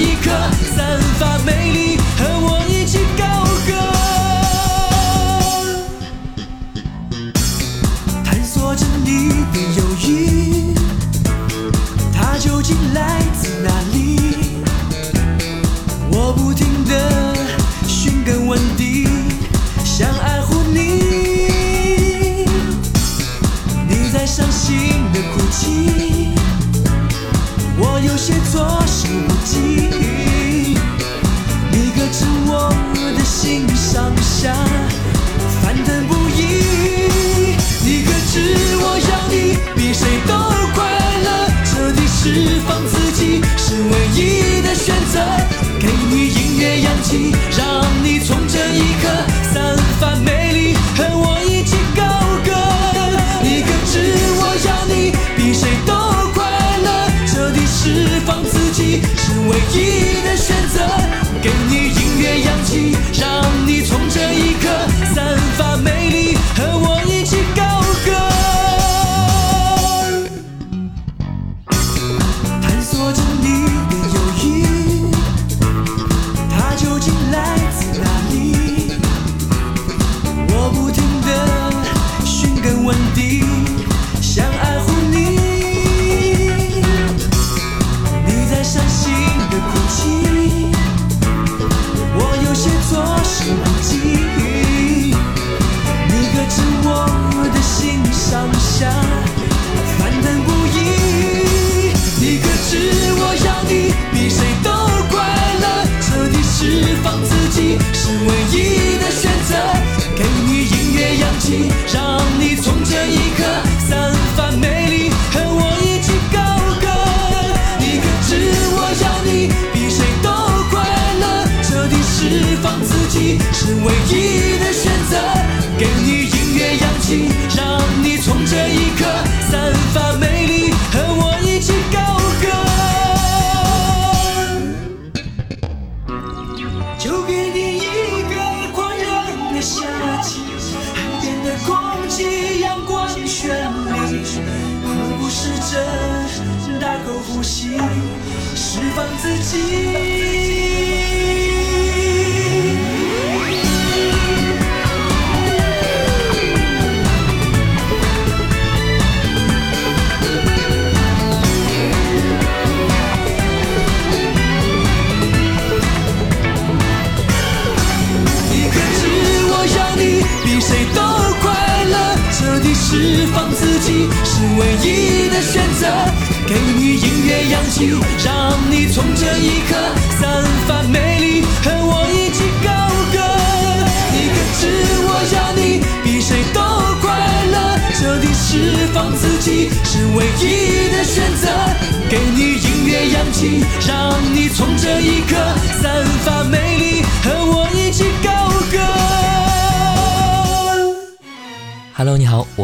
[0.00, 0.30] 一颗
[0.74, 1.29] 散发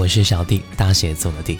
[0.08, 1.58] 是小弟，大写走的地。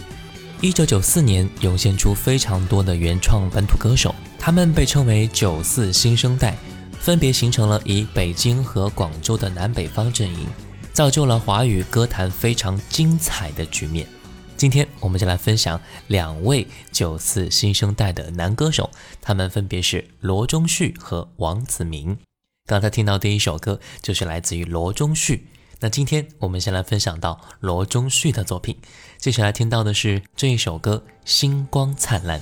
[0.61, 6.57] 一九九四年涌现出非常多的原创本土歌手，他们被称为“九四新生代”，
[6.99, 10.47] 分别形成了以北京和广州的南北方阵营，
[10.93, 14.07] 造就了华语歌坛非常精彩的局面。
[14.57, 18.91] 今天我们就来分享两位九四新生代的男歌手，
[19.21, 22.17] 他们分别是罗中旭和王子明。
[22.67, 25.47] 刚才听到第一首歌就是来自于罗中旭。
[25.81, 28.77] 那今天我们先来分享到罗中旭的作品，
[29.19, 32.41] 接下来听到的是这一首歌《星光灿烂》。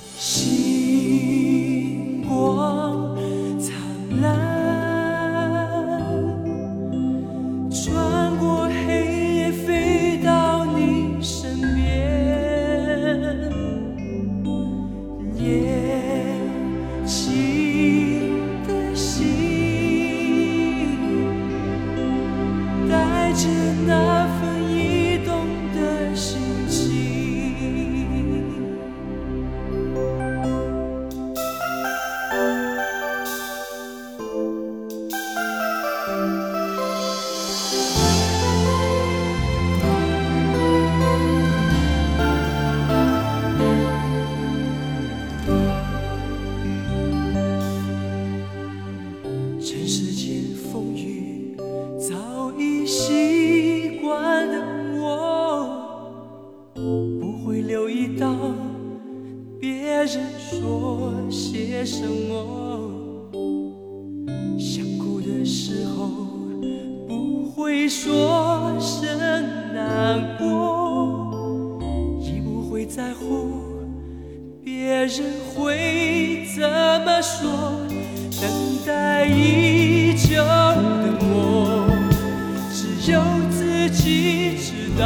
[84.57, 84.97] 心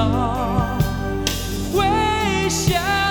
[1.72, 3.07] 为我难过。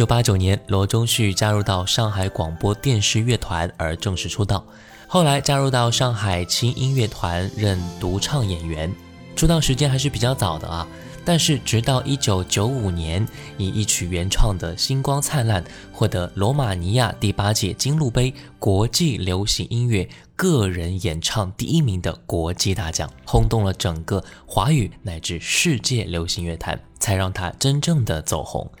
[0.00, 4.64] 九八九年，罗中旭加入到上海广播电视乐团而正式出道，
[5.06, 8.90] 后来加入到上海轻音乐团任独唱演员。
[9.36, 10.88] 出道时间还是比较早的啊，
[11.22, 13.28] 但是直到一九九五年，
[13.58, 28.72] 以一曲原创的《星光灿烂》获得罗马尼亚第八届金鹿杯国际流行音乐个人演唱第一名的国际大奖，轰动了整个华语乃至世界流行乐坛，才让他真正的走红。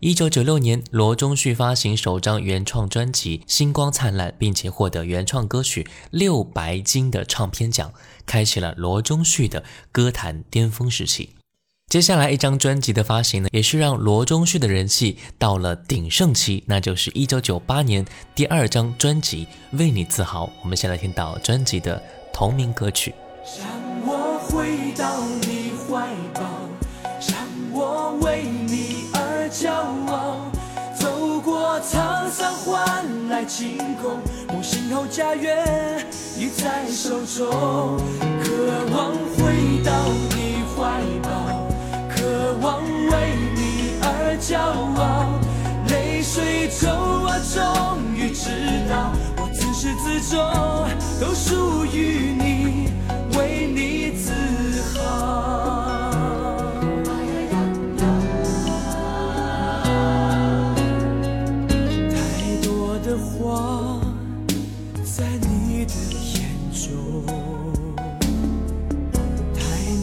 [0.00, 7.90] 一九九六年，罗中旭发行首张原创专辑《星光灿烂》，并且获得原创歌曲六白金的唱片奖，
[8.26, 11.30] 开启了罗中旭的歌坛巅峰时期。
[11.88, 19.46] 接下来一张专辑的发行呢，也是让罗中旭的人气到了鼎盛期，那就是一九九八年第二张专辑
[19.78, 20.46] 《为你自豪》。
[20.62, 22.02] 我们先来听到专辑的
[22.34, 23.14] 同名歌曲。
[23.58, 23.66] 让
[24.04, 26.42] 我回到你怀抱，
[27.20, 28.42] 让我为
[31.88, 36.04] 沧桑换来晴空，梦醒后家园
[36.36, 38.00] 已在手中，
[38.42, 38.50] 渴
[38.90, 39.92] 望回到
[40.34, 41.28] 你怀抱，
[42.08, 43.12] 渴望为
[43.54, 43.60] 你
[44.02, 44.04] 而
[44.40, 44.58] 骄
[44.98, 45.38] 傲，
[45.88, 46.90] 泪水中
[47.22, 47.54] 我终
[48.16, 48.50] 于知
[48.90, 50.34] 道，我自始至终
[51.20, 52.55] 都属于你，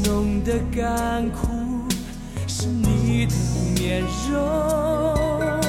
[0.03, 1.47] 浓的干枯
[2.45, 3.33] 是你的
[3.75, 5.61] 面容，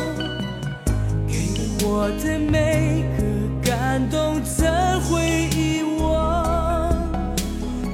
[1.29, 3.23] 给我的每个
[3.71, 4.67] 感动怎
[5.03, 6.93] 会遗忘？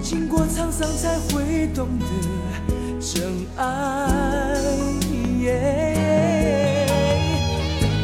[0.02, 2.06] 经过沧桑才会懂得
[2.98, 4.08] 真爱。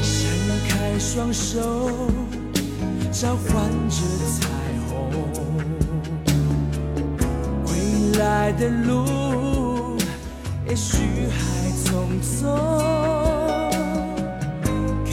[0.03, 0.13] 伸
[0.69, 1.91] 开双手，
[3.13, 3.55] 召唤
[3.89, 3.97] 着
[8.27, 9.97] 来的路
[10.69, 11.39] 也许还
[11.85, 11.87] 匆
[12.21, 12.43] 匆，
[15.05, 15.11] 给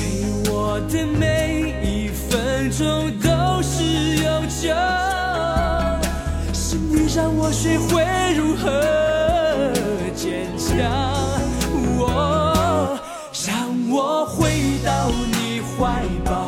[0.49, 3.83] 我的每一分钟都是
[4.23, 4.73] 永久。
[6.53, 8.03] 是你让我学会
[8.35, 8.65] 如何
[10.15, 10.73] 坚强。
[11.99, 12.97] 我
[13.45, 14.49] 让我回
[14.83, 16.42] 到你怀抱，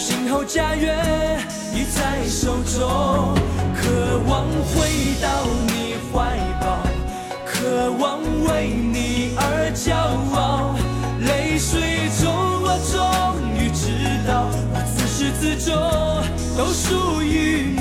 [0.00, 0.96] 心，后家园
[1.74, 3.34] 已在手中，
[3.76, 4.88] 渴望回
[5.20, 5.28] 到
[5.68, 5.72] 你
[6.10, 6.64] 怀抱，
[7.44, 9.92] 渴望为你而骄
[10.34, 10.74] 傲，
[11.20, 12.32] 泪水中
[12.64, 12.96] 我终
[13.58, 13.82] 于知
[14.26, 15.68] 道，我自始至终
[16.56, 17.79] 都属于你，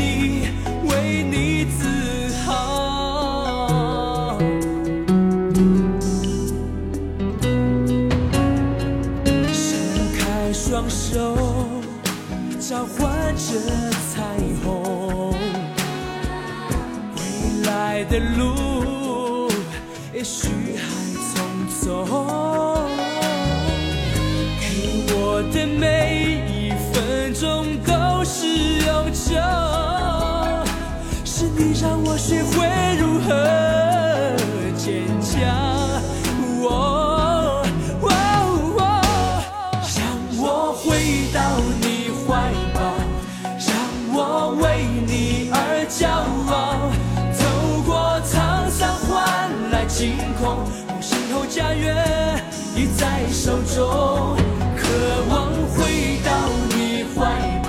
[53.49, 54.37] 手中，
[54.77, 54.83] 渴
[55.27, 56.29] 望回到
[56.69, 56.77] 你
[57.15, 57.17] 怀
[57.63, 57.67] 抱，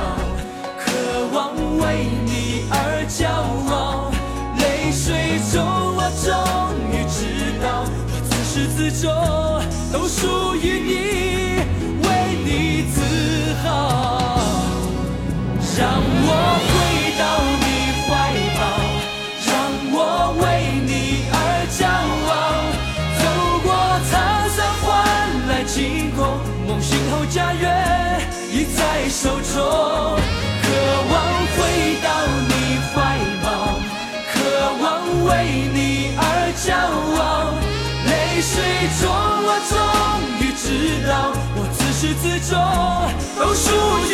[0.78, 0.84] 渴
[1.32, 1.38] 望
[1.78, 2.76] 为你而
[3.08, 3.24] 骄
[3.72, 4.12] 傲，
[4.58, 5.56] 泪水中
[5.96, 6.28] 我终
[6.92, 7.18] 于知
[7.62, 7.64] 道，
[8.12, 9.08] 我自始至终
[9.90, 10.99] 都属于你，
[27.30, 28.20] 家园
[28.50, 30.66] 已在手中，渴
[31.10, 31.14] 望
[31.54, 31.58] 回
[32.02, 32.08] 到
[32.48, 32.52] 你
[32.92, 32.96] 怀
[33.40, 33.46] 抱，
[34.34, 34.34] 渴
[34.82, 34.84] 望
[35.26, 35.30] 为
[35.72, 35.78] 你
[36.18, 36.20] 而
[36.58, 36.74] 骄
[37.22, 37.54] 傲，
[38.10, 38.10] 泪
[38.42, 38.52] 水
[39.00, 39.06] 中
[39.46, 39.72] 我终
[40.40, 40.66] 于知
[41.06, 41.10] 道，
[41.54, 42.52] 我自始至终
[43.38, 43.64] 都属
[44.10, 44.12] 于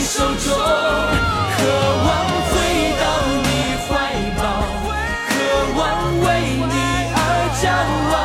[0.00, 1.58] 手中，渴
[2.04, 2.08] 望
[2.48, 2.52] 回
[2.98, 3.02] 到
[3.42, 3.46] 你
[3.86, 3.90] 怀
[4.36, 4.40] 抱，
[5.28, 5.30] 渴
[5.76, 5.80] 望
[6.20, 6.76] 为你
[7.14, 7.18] 而
[7.58, 7.66] 骄
[8.14, 8.16] 傲，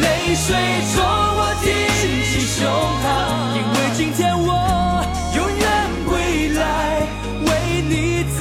[0.00, 0.46] 泪水
[0.92, 0.96] 中
[1.38, 2.58] 我挺起胸
[3.02, 3.06] 膛，
[3.54, 4.50] 因为今天我
[5.36, 5.66] 永远
[6.06, 6.10] 归
[6.54, 6.60] 来
[7.46, 7.48] 为
[7.82, 8.38] 你自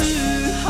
[0.64, 0.66] 豪。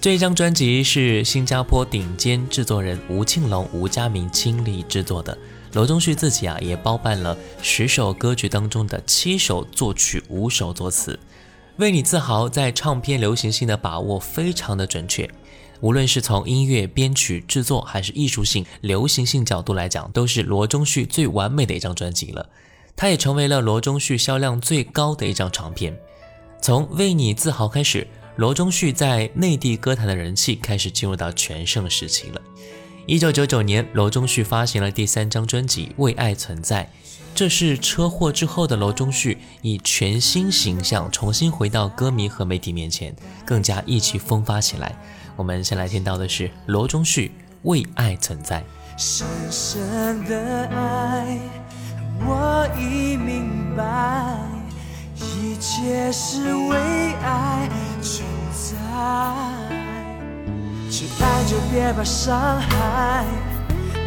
[0.00, 5.36] 这张专辑是新加坡顶尖制作人吴庆龙、吴家明亲力制作的。
[5.72, 11.18] 罗中旭自己啊，也包办了十首歌曲当中的七首作曲，五首作词。
[11.76, 15.28] 为你自豪，在唱片流行性的把握非常的准确。
[15.80, 22.48] 无论是从音乐编曲制作，还是艺术性、流行性角度来讲，都是罗中旭最完美的一张专辑了。
[22.96, 25.96] 它也成为了罗中旭销量最高的一张唱片。
[26.60, 32.40] 从为你自豪开始，罗中旭在内地歌坛的人气开始进入到全盛时期了。
[33.08, 36.84] 一九九九年，罗中旭发行了第三张专辑《为爱存在》，
[37.34, 44.94] 这是车祸之后的罗中旭以全新形象重新回到歌迷和媒体面前，更加意气风发起来。
[45.36, 47.28] 我们先来听到的是罗中旭
[47.62, 48.60] 《为爱存在》。
[48.98, 51.38] 深深的爱，
[52.20, 54.38] 我已明白，
[55.16, 56.76] 一切是为
[57.22, 57.70] 爱
[58.02, 58.22] 存
[58.52, 59.67] 在。
[60.90, 63.24] 去爱就别怕伤害，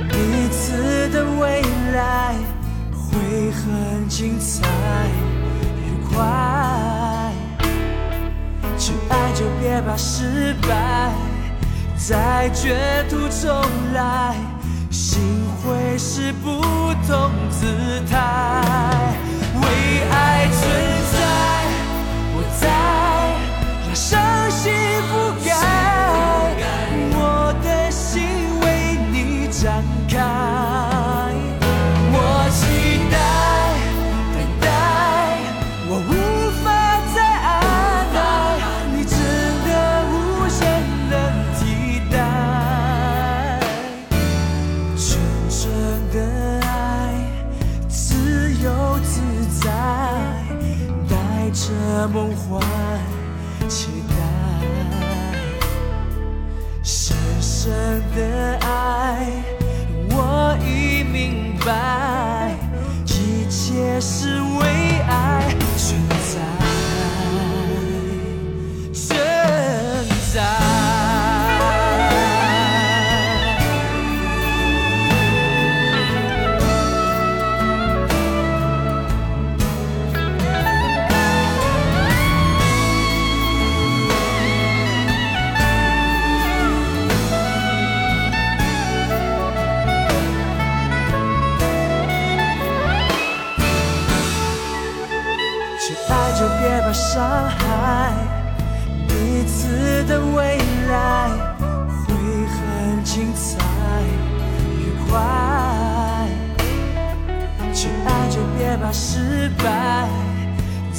[0.09, 1.61] 彼此的未
[1.93, 2.33] 来
[2.91, 4.67] 会很精彩
[5.77, 6.17] 愉快。
[8.77, 11.13] 去爱就别怕失败，
[11.95, 13.61] 在绝途重
[13.93, 14.35] 来，
[14.89, 15.21] 心
[15.63, 16.61] 会是不
[17.07, 17.67] 同姿
[18.09, 18.17] 态。
[19.53, 20.61] 为爱存
[21.13, 21.19] 在，
[22.33, 22.67] 我在，
[23.85, 24.73] 让伤心
[52.07, 52.61] 梦幻
[53.69, 54.15] 期待，
[56.83, 57.71] 深深
[58.15, 59.27] 的爱。
[60.09, 62.55] 我已明白，
[63.05, 64.30] 一切是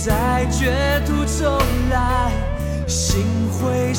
[0.04, 1.56] 在绝途重
[1.88, 2.32] 来，
[2.88, 3.94] 心会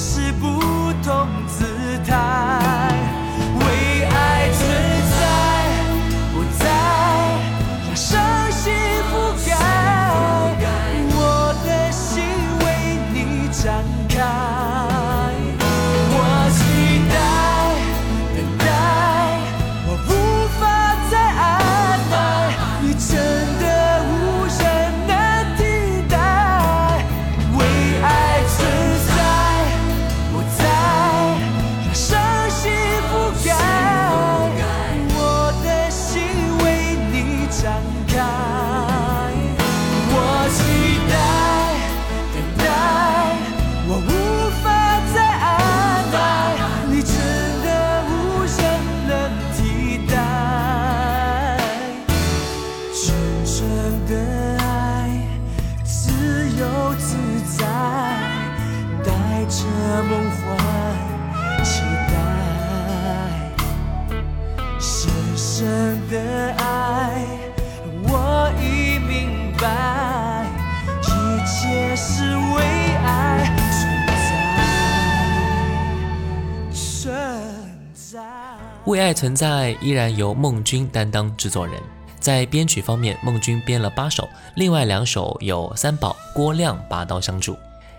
[79.04, 81.76] 爱存在依然由孟军担当制作人，
[82.22, 87.58] 在编曲方面，孟军编了八首，另外两首有三宝、郭亮拔刀相助。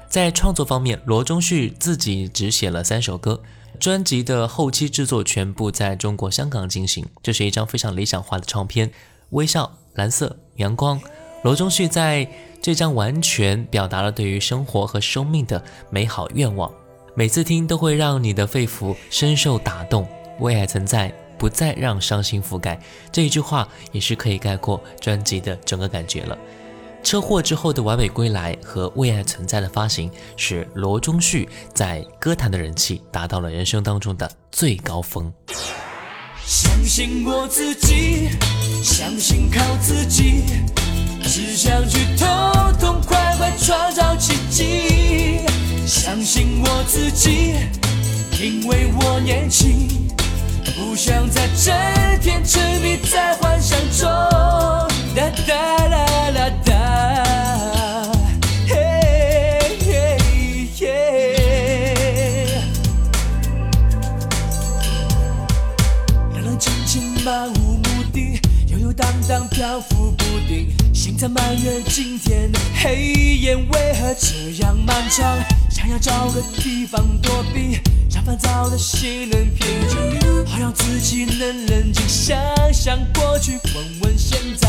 [0.09, 3.38] 在创作方面，罗中旭自己只写了三首歌，
[3.79, 7.05] 专辑的后期制作全部在中国香港进行。
[7.23, 8.90] 这是一张非常理想化的唱片，
[9.31, 10.99] 微笑、蓝色、阳光。
[11.43, 12.27] 罗中旭在
[12.62, 16.73] 这张完全表达了对于生活和生命的美好愿望。
[17.14, 20.09] 每次听都会让你的肺腑深受打动。
[20.40, 22.79] 为爱存在，不再让伤心覆盖，
[23.12, 26.37] 这一句话也是可以概括专辑的整个感觉了。
[27.03, 35.31] 车祸之后的完美归来和为爱存在的发行，使罗中旭在歌坛的人气达到了人生当中的最高峰。
[36.47, 38.31] 相信我自己，
[38.83, 40.44] 相信靠自己，
[41.23, 42.29] 只想去痛
[42.81, 45.40] 痛快快创造奇迹。
[45.87, 47.55] 相信我自己，
[48.40, 49.88] 因为我年轻，
[50.72, 51.74] 不想再整
[52.20, 54.09] 天沉迷在幻想中。
[55.14, 55.55] 哒哒
[55.87, 56.72] 啦啦哒，
[58.68, 58.74] 嘿
[59.81, 60.18] 嘿
[60.77, 60.83] 嘿。
[66.33, 72.96] 冷冷清清，漫无目的，悠悠荡荡，漂浮不定，心在埋怨今天的黑
[73.40, 75.38] 夜为何这样漫长，
[75.70, 77.79] 想要找个地方躲避，
[78.25, 82.39] 烦躁的心能平静，好让自己能冷静，想
[82.73, 84.67] 想过去，问问现在，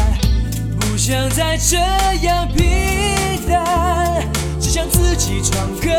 [0.77, 1.77] 不想再这
[2.25, 4.21] 样平淡，
[4.59, 5.89] 只想自己唱歌，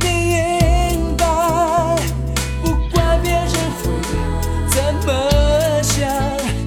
[0.00, 1.26] 明白。
[2.62, 3.50] 不管别人
[3.82, 3.90] 会
[4.70, 6.08] 怎么想，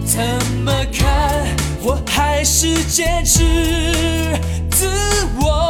[0.05, 0.21] 怎
[0.58, 1.47] 么看，
[1.82, 4.38] 我还是坚持
[4.69, 4.89] 自
[5.39, 5.69] 我。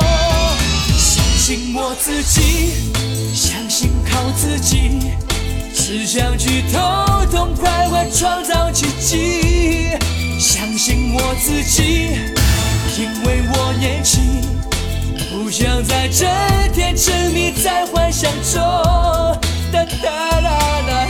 [0.97, 2.73] 相信我自己，
[4.11, 5.13] 靠自己，
[5.73, 9.97] 只想去痛痛快快创造奇迹。
[10.39, 12.17] 相信我自己，
[12.97, 14.41] 因为我年轻。
[15.31, 16.27] 不想再整
[16.73, 18.61] 天沉迷在幻想中，
[19.71, 20.09] 哒哒
[20.41, 20.49] 啦
[20.87, 21.07] 啦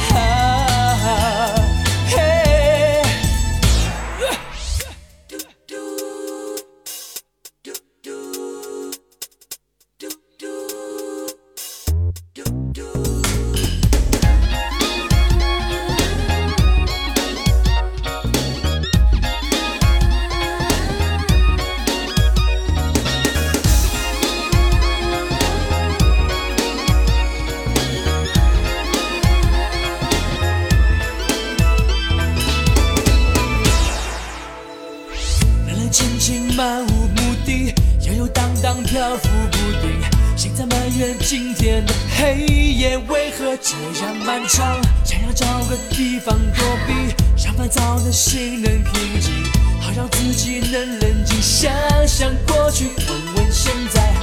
[48.10, 49.32] 的心能平静，
[49.80, 51.72] 好让自己能冷静，想
[52.08, 54.15] 想过去，问问现在，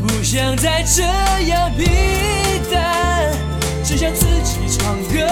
[0.00, 1.02] 不想再这
[1.48, 1.84] 样平
[2.72, 3.34] 淡，
[3.82, 5.26] 只想自己唱歌，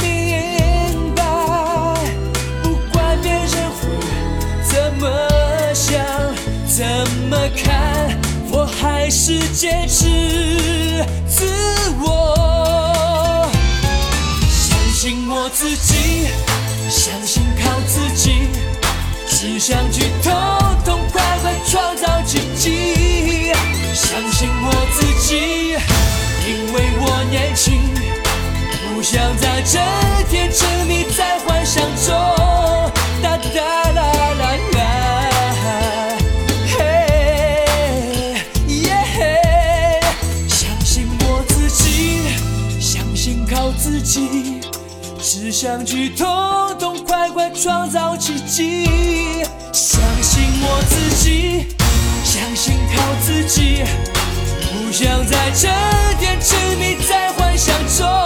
[0.00, 1.22] 明白，
[2.62, 3.86] 不管别人会。
[4.64, 5.06] 怎么
[5.74, 6.02] 想，
[6.66, 6.86] 怎
[7.28, 8.18] 么看，
[8.50, 11.44] 我还是坚持自
[12.00, 13.46] 我。
[14.40, 16.28] 相信我自己，
[17.06, 18.48] 相信靠自己，
[19.28, 20.32] 只想去痛
[20.84, 23.52] 痛快快创造奇迹。
[23.94, 25.76] 相信我自己，
[26.48, 27.94] 因为我年轻。
[28.92, 29.80] 不想再整
[30.28, 32.12] 天沉迷在幻想中，
[33.22, 34.02] 哒哒啦
[34.40, 34.75] 啦啦，
[45.46, 46.26] 只想去痛
[46.76, 49.44] 痛快快创造奇迹。
[49.72, 51.68] 相信我自己，
[52.24, 53.84] 相信靠自己。
[54.72, 55.70] 不想再整
[56.18, 58.25] 天沉迷在幻想中，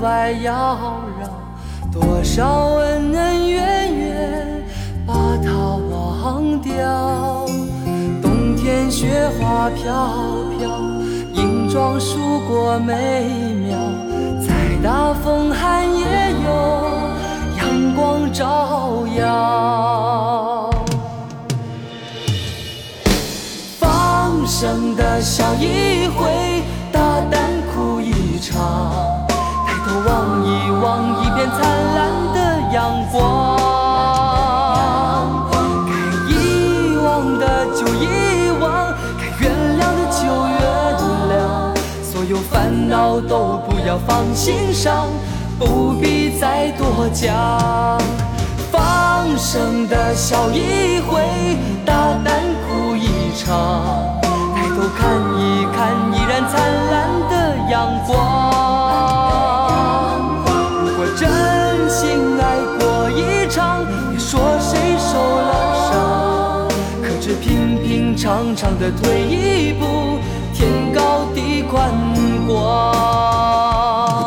[0.00, 0.52] 外妖
[1.90, 4.64] 娆，多少恩恩怨怨
[5.04, 5.12] 把
[5.44, 5.50] 它
[5.90, 7.44] 忘掉。
[8.22, 9.84] 冬天雪花飘
[10.56, 10.68] 飘，
[11.34, 13.24] 银装素裹美
[13.66, 13.76] 妙，
[14.46, 16.90] 再大风寒也有
[17.56, 20.70] 阳光照耀。
[23.80, 29.07] 放声的笑一回，大胆哭一场，
[30.80, 31.58] 望一片灿
[31.96, 31.98] 烂
[32.34, 32.38] 的
[32.72, 32.76] 阳
[33.12, 33.16] 光。
[35.86, 35.92] 该
[36.28, 36.32] 遗
[36.96, 37.06] 忘
[37.38, 37.42] 的
[37.74, 38.06] 就遗
[38.60, 38.66] 忘，
[39.18, 39.44] 该原
[39.78, 40.60] 谅的就原
[41.30, 41.32] 谅，
[42.02, 45.06] 所有烦恼都不要放心上，
[45.58, 47.98] 不必再多讲。
[48.70, 51.92] 放声的笑一回，大
[52.24, 54.20] 胆哭一场。
[54.54, 55.00] 抬头看
[55.38, 56.60] 一看，依然灿
[56.90, 56.96] 烂
[57.30, 58.77] 的阳光。
[61.18, 61.28] 真
[61.90, 65.50] 心爱过一场，别说谁受了
[65.90, 66.68] 伤，
[67.02, 70.20] 可知平平常常的退一步，
[70.54, 71.90] 天高地宽
[72.46, 74.17] 广。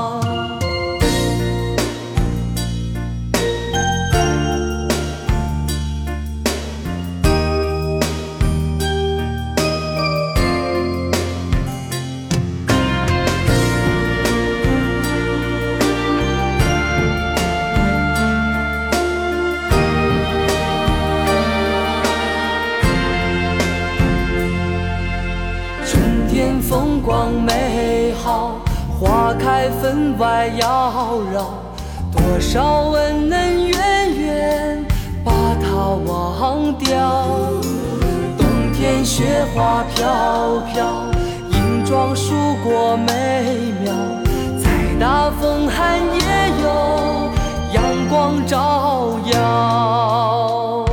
[29.43, 31.45] 开分外妖娆，
[32.12, 34.86] 多少恩恩怨怨
[35.23, 35.65] 把它
[36.06, 37.25] 忘掉。
[38.38, 40.86] 冬天雪花飘飘，
[41.49, 43.91] 银装素裹美妙，
[44.63, 46.67] 再大风寒也有
[47.73, 50.86] 阳光照耀。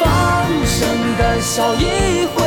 [0.00, 0.04] 放
[0.64, 2.45] 声的笑一回，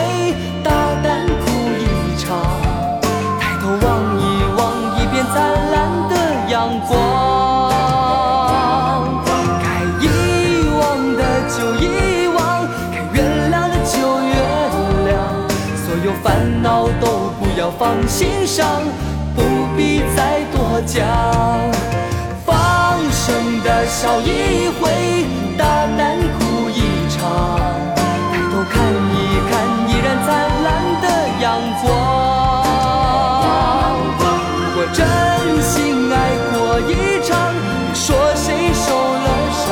[17.79, 18.81] 放心上，
[19.33, 19.41] 不
[19.77, 21.01] 必再多讲。
[22.45, 24.91] 放声的笑一回，
[25.57, 25.63] 大
[25.97, 27.23] 胆哭一场，
[27.95, 28.83] 抬头看
[29.15, 29.15] 一
[29.49, 29.51] 看，
[29.87, 30.27] 依然灿
[30.61, 30.67] 烂
[31.01, 31.07] 的
[31.39, 31.47] 阳
[31.81, 31.87] 光。
[34.59, 34.99] 如果真
[35.61, 36.15] 心爱
[36.51, 36.91] 过一
[37.25, 37.31] 场，
[37.93, 39.67] 说谁受了伤，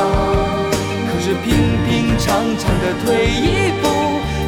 [1.12, 1.46] 可是平
[1.86, 3.84] 平常常的退一步，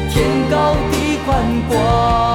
[0.09, 0.17] 天
[0.49, 1.29] 高地宽
[1.69, 2.30] 广。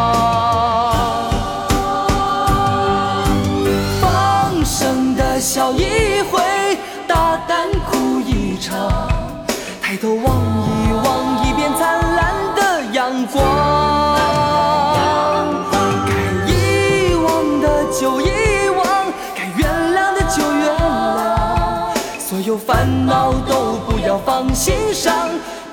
[24.24, 25.28] 放心上，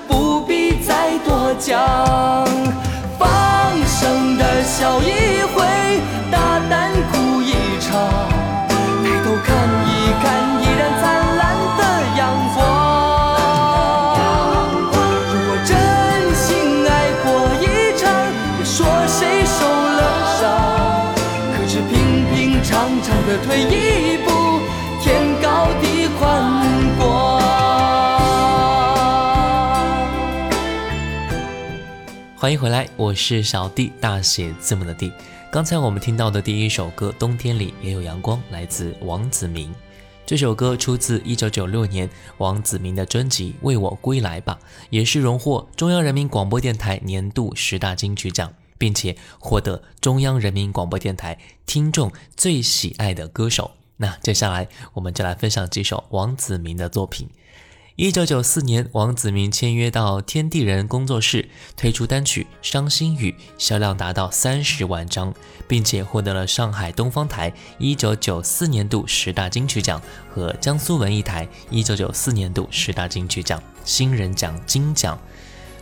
[0.08, 1.79] 不必再多讲。
[3.17, 3.29] 放
[3.88, 5.63] 声的笑一回，
[6.32, 7.91] 大胆哭一场，
[8.69, 9.56] 抬头看
[9.88, 9.89] 一
[10.21, 10.23] 看，
[10.62, 11.03] 依然灿
[11.38, 11.41] 烂
[11.77, 11.82] 的
[12.17, 12.21] 阳
[12.56, 12.58] 光。
[15.32, 15.71] 如果真
[16.36, 16.43] 心
[16.88, 16.91] 爱
[17.23, 17.25] 过
[17.62, 17.63] 一
[17.97, 18.03] 场，
[18.58, 18.75] 别说
[19.08, 20.01] 谁受了
[20.39, 20.41] 伤，
[21.56, 21.91] 可是平
[22.34, 24.02] 平常常的退一
[32.43, 35.13] 欢迎回来，我是小弟，大写字母的弟。
[35.49, 39.73] 刚才我们听到的第一首歌《冬天里也有阳光》，来自王子明。
[40.25, 53.71] 这首歌出自1996年王子明的专辑《为我归来吧》，也是荣获中央人民广播电台年度十大金曲奖，并且获得中央人民广播电台听众最喜爱的歌手。
[53.95, 57.29] 那接下来我们就来分享几首王子明的作品。
[57.95, 63.29] 一九九四年，王子明签约到天地人工作室，推出单曲《伤心雨》，
[63.60, 65.32] 销量达到三十万张，
[65.67, 70.01] 并且获得了上海东方台一九九四年度十大金曲奖
[70.34, 75.15] 和江苏文艺台一九九四年度十大金曲奖新人奖金奖。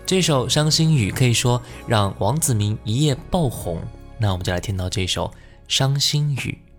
[0.06, 3.82] 这首《伤心雨》可以说让王子明一夜爆红。
[4.18, 5.28] 那我们就来听到这首
[5.70, 6.36] 《伤心雨》。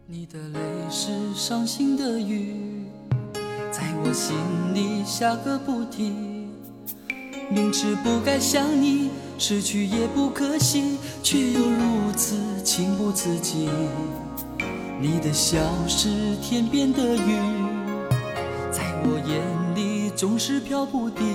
[0.07, 0.59] 你的泪
[0.91, 2.82] 是伤心的雨，
[3.73, 4.37] 在我心
[4.75, 6.47] 里下个不停。
[7.49, 13.71] 明知不该想你，失去也不可惜，却又如此情不自禁。
[15.01, 15.59] 你的笑
[15.89, 17.39] 是天边的云，
[18.71, 19.41] 在我眼
[19.75, 21.27] 里总是飘不定。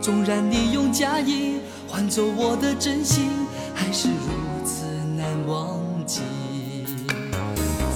[0.00, 3.30] 纵然你用假意换走我的真心，
[3.72, 4.84] 还是如此
[5.16, 6.20] 难忘记。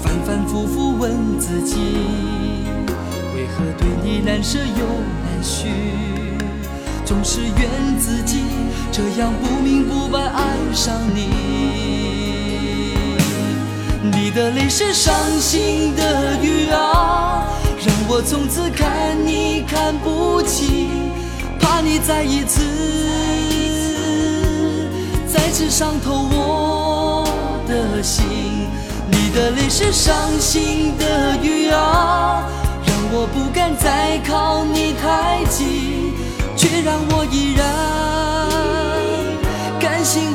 [0.00, 1.76] 反反复复问自己，
[3.56, 4.84] 何对你难舍又
[5.24, 5.68] 难续？
[7.06, 8.42] 总是怨自己
[8.92, 11.30] 这样不明不白爱上你。
[14.02, 17.46] 你的泪是伤心的雨啊，
[17.78, 20.90] 让我从此看你看不清，
[21.58, 22.60] 怕你再一次
[25.26, 27.24] 再次伤透我
[27.66, 28.26] 的心。
[29.08, 32.44] 你的泪是伤心的雨啊，
[33.12, 36.12] 我不敢再靠你太近，
[36.56, 37.64] 却让我依然
[39.78, 40.34] 甘心为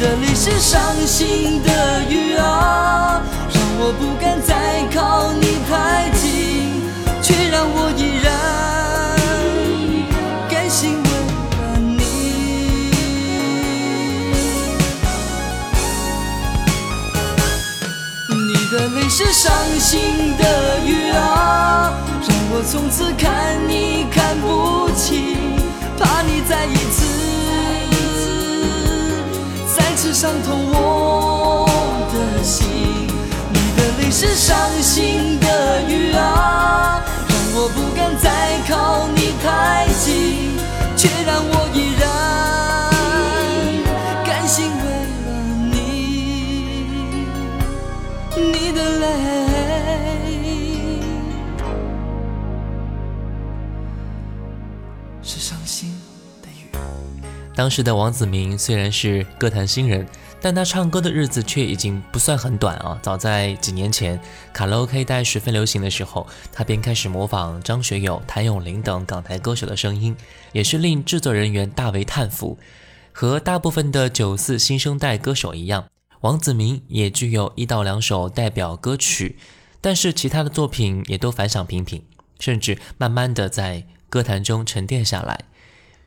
[0.00, 3.20] 你的泪是伤心的雨啊，
[3.52, 6.80] 让我不敢再靠你太近，
[7.20, 8.30] 却让我依然
[10.48, 11.98] 甘心为了你。
[18.30, 25.34] 你的泪是伤心的雨啊，让我从此看你看不清，
[25.98, 26.76] 怕你再一
[30.00, 31.66] 是伤透我
[32.12, 32.68] 的心。
[33.52, 38.30] 你的泪是伤心的雨啊，让我不敢再
[38.68, 40.56] 靠你太近，
[40.96, 41.97] 却让我依然
[57.58, 60.06] 当时的王子明虽然是歌坛新人，
[60.40, 62.96] 但他唱歌的日子却已经不算很短啊。
[63.02, 64.16] 早在几年前，
[64.52, 70.16] 卡拉 OK 带十分流行的时候，他便开始模仿张学友、谭咏麟等港台歌手的声音，
[70.52, 72.56] 也是令制作人员大为叹服。
[73.10, 75.88] 和大部分的九四新生代歌手一样，
[76.20, 79.36] 王子明也具有一到两首代表歌曲，
[79.80, 82.04] 但是其他的作品也都反响平平，
[82.38, 85.40] 甚至慢慢的在歌坛中沉淀下来。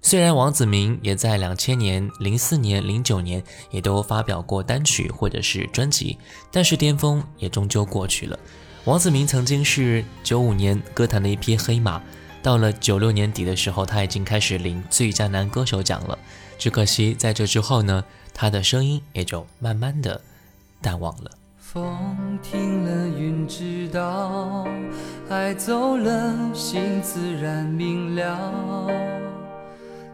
[0.03, 6.17] 虽然王子明也在两千年、零四年、零九年也都发表过单曲或者是专辑，
[6.51, 8.37] 但是巅峰也终究过去了。
[8.85, 12.01] 王子明曾经是九五年歌坛的一匹黑马，
[12.41, 16.17] 到了九六年底的时候，他已经开始领最佳男歌手奖了。
[16.57, 20.19] 只可惜在这之后呢，他的声音也就慢慢的
[20.81, 21.31] 淡忘了。
[21.59, 24.67] 风停了，云知道，
[25.29, 29.20] 爱走了，心自然明了。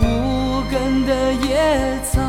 [0.00, 2.20] 无根的野草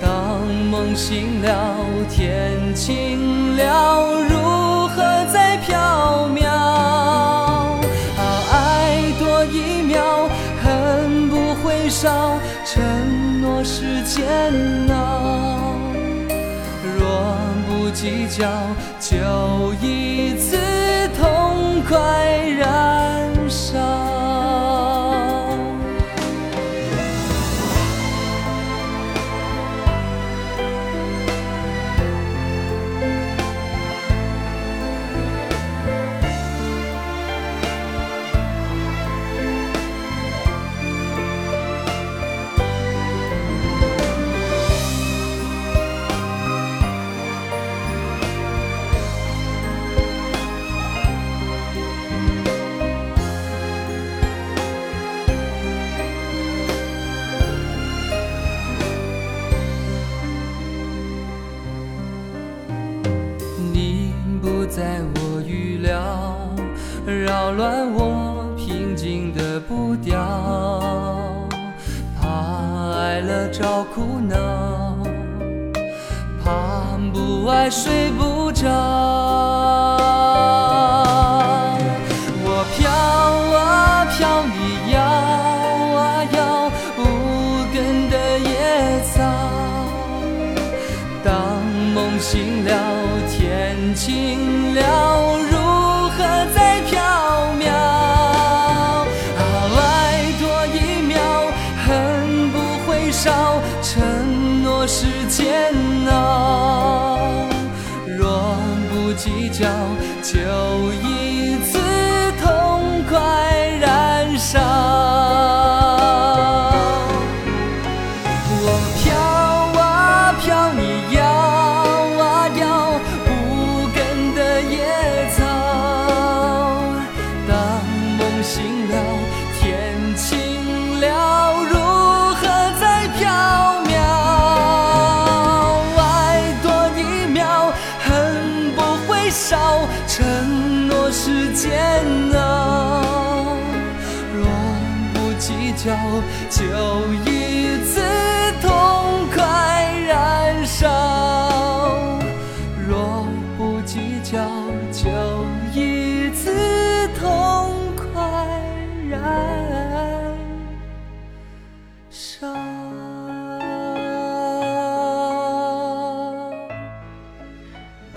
[0.00, 1.76] 当梦醒了
[2.08, 5.02] 天晴了如何
[5.32, 7.80] 再飘渺啊
[8.52, 10.28] 爱多一秒
[10.62, 14.26] 恨不会少承诺是煎
[14.90, 15.68] 熬。
[16.98, 17.36] 若
[17.66, 18.46] 不计较
[19.00, 20.56] 就一次
[21.16, 22.27] 痛快。
[73.98, 74.96] 苦恼，
[76.44, 79.97] 怕不爱睡不着。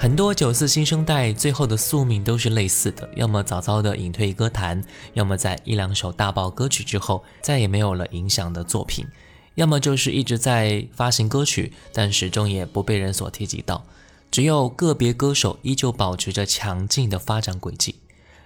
[0.02, 4.84] 很多九四新生代最后的宿命都是类似的，要么早早的隐退歌坛，
[5.14, 9.06] 要么在一两首大爆歌曲之后再也没有了影响的作品，
[9.54, 13.86] 要么就是一直在发行歌曲，但始终也不被人所提及到。
[14.32, 17.97] 只有个别歌手依旧保持着强劲的发展轨迹。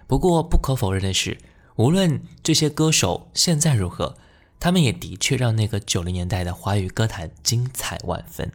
[0.08, 1.38] 不过不可否认的是，
[1.78, 4.18] 无论这些歌手现在如何，
[4.60, 8.52] 他们也的确让那个九零年代的华语歌坛精彩万分。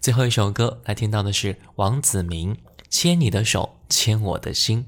[0.00, 2.54] 最后一首歌来听到的是王子明
[2.88, 4.86] 《牵你的手，牵我的心》，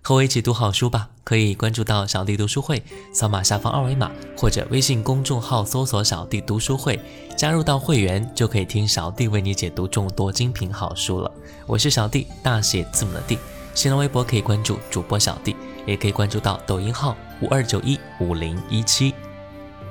[0.00, 1.10] 和我一起读好书吧。
[1.22, 2.82] 可以关注到小弟读书会，
[3.12, 7.00] 扫码下方二维码，或者微信公众号搜索“小弟读书会”，
[7.36, 11.28] 加入到会员就可以听小弟为你解读众多精品好书了。
[11.66, 13.36] 我是小弟，大写字母的弟。
[13.74, 19.12] 新浪微博可以关注主播小弟，也可以关注到抖音号五二九一五零一七。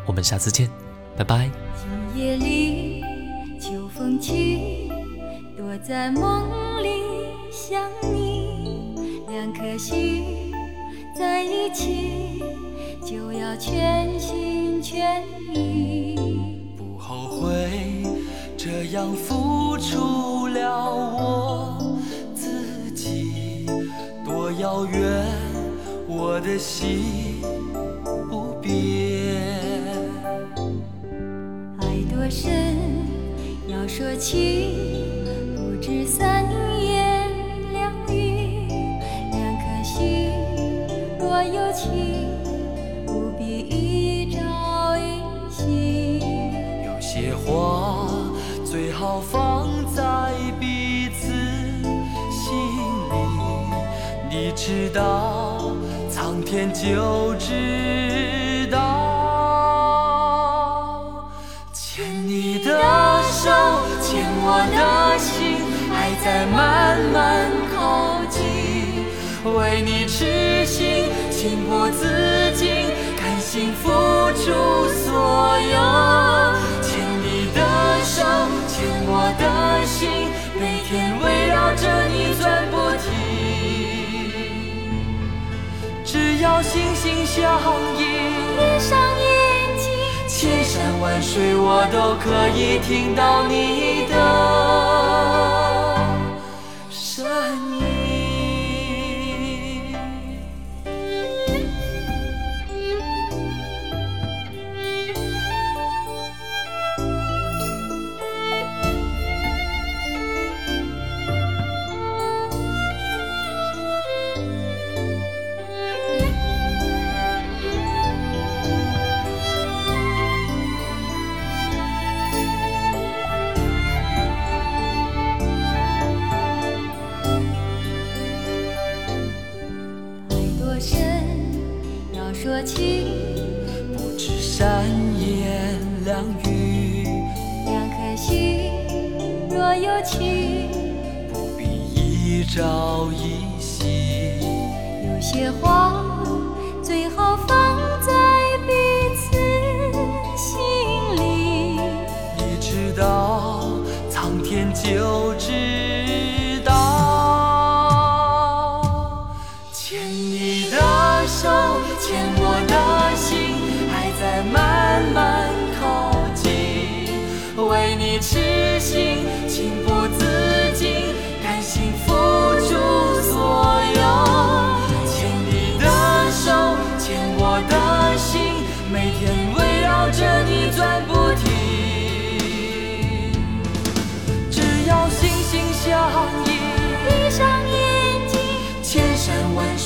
[0.05, 0.69] 我们下次见，
[1.17, 1.49] 拜拜。
[2.13, 3.03] 今夜里，
[3.59, 4.89] 秋风起，
[5.57, 6.89] 躲在梦里
[7.51, 8.95] 想你，
[9.27, 10.51] 两颗心
[11.17, 12.43] 在一起，
[13.03, 16.15] 就要全心全意。
[16.77, 17.69] 不后悔
[18.55, 21.97] 这样付出了我
[22.35, 23.65] 自己，
[24.23, 25.25] 多遥远，
[26.07, 27.41] 我的心
[28.29, 29.04] 不变。
[33.97, 34.73] 说起，
[35.55, 36.43] 不止三
[36.83, 37.31] 言
[37.71, 38.67] 两语。
[39.31, 40.31] 两颗心
[41.17, 42.27] 若有情，
[43.05, 46.19] 不必一朝一夕。
[46.83, 48.09] 有些话
[48.65, 50.03] 最好放在
[50.59, 52.51] 彼此心
[53.09, 53.13] 里，
[54.29, 55.71] 你知道，
[56.09, 58.04] 苍天就知
[64.47, 65.57] 我的心，
[65.91, 68.37] 爱在慢慢靠近。
[69.43, 72.05] 为你痴心，情不自
[72.53, 72.85] 禁，
[73.17, 73.89] 甘心付
[74.37, 74.45] 出
[74.93, 75.75] 所有。
[76.83, 76.93] 牵
[77.25, 77.59] 你的
[78.03, 78.21] 手，
[78.69, 79.43] 牵我的
[79.87, 80.29] 心，
[80.59, 80.93] 每天
[81.23, 81.83] 围绕着
[82.13, 83.03] 你转不停。
[86.05, 87.41] 只要心心相
[87.97, 88.05] 印，
[88.55, 89.34] 闭上眼，
[90.99, 94.84] 万水我都可以听到你的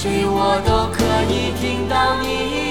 [0.02, 2.69] 谁我都可以听到你。